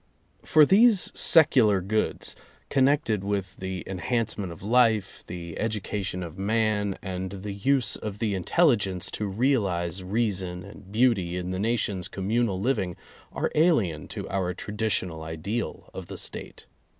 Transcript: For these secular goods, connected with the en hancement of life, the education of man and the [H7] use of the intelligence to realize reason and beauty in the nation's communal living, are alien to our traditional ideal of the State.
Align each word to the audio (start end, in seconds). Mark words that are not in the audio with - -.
For 0.43 0.65
these 0.65 1.11
secular 1.13 1.79
goods, 1.79 2.35
connected 2.71 3.23
with 3.23 3.57
the 3.57 3.87
en 3.87 3.99
hancement 3.99 4.51
of 4.51 4.63
life, 4.63 5.23
the 5.27 5.59
education 5.59 6.23
of 6.23 6.39
man 6.39 6.97
and 7.03 7.29
the 7.29 7.53
[H7] 7.59 7.65
use 7.65 7.95
of 7.97 8.17
the 8.17 8.33
intelligence 8.33 9.11
to 9.11 9.27
realize 9.27 10.03
reason 10.03 10.63
and 10.63 10.91
beauty 10.91 11.37
in 11.37 11.51
the 11.51 11.59
nation's 11.59 12.07
communal 12.07 12.59
living, 12.59 12.95
are 13.31 13.51
alien 13.53 14.07
to 14.07 14.27
our 14.27 14.55
traditional 14.55 15.21
ideal 15.21 15.91
of 15.93 16.07
the 16.07 16.17
State. 16.17 16.65